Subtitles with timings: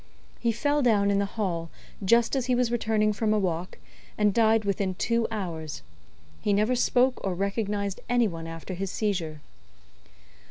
[0.39, 1.69] He fell down in the hall,
[2.03, 3.77] just as he was returning from a walk,
[4.17, 5.83] and died within two hours.
[6.41, 9.41] He never spoke or recognised any one after his seizure."